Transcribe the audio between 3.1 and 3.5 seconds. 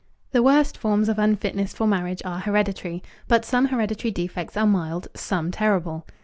but